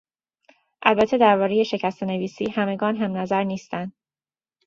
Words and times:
البته 0.85 1.17
دربارهٔ 1.17 1.63
شکستهنویسی 1.63 2.45
همگان 2.49 2.95
همنظر 2.95 3.43
نیستند. 3.43 3.93